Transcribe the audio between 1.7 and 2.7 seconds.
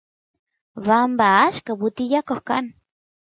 butijayoq kan